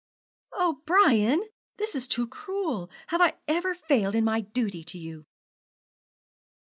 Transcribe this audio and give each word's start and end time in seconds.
'Oh, 0.51 0.81
Brian, 0.87 1.43
this 1.77 1.93
is 1.93 2.07
too 2.07 2.27
cruel! 2.27 2.89
Have 3.09 3.21
I 3.21 3.35
ever 3.47 3.75
failed 3.75 4.15
in 4.15 4.23
my 4.23 4.39
duty 4.41 4.83
to 4.83 4.97
you?' 4.97 5.27